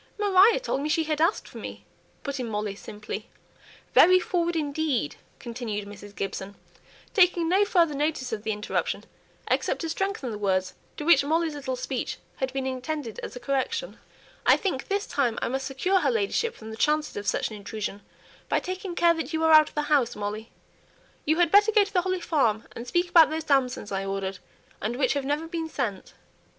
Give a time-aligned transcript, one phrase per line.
[0.17, 1.85] "Maria told me she had asked for me,"
[2.23, 3.29] put in Molly, simply.
[3.93, 6.15] "Very forward indeed!" continued Mrs.
[6.15, 6.55] Gibson,
[7.13, 9.03] taking no further notice of the interruption,
[9.47, 13.39] except to strengthen the words to which Molly's little speech had been intended as a
[13.39, 13.99] correction.
[14.43, 17.55] "I think this time I must secure her ladyship from the chances of such an
[17.55, 18.01] intrusion,
[18.49, 20.49] by taking care that you are out of the house, Molly.
[21.25, 24.39] You had better go to the Holly Farm, and speak about those damsons I ordered,
[24.81, 26.15] and which have never been sent."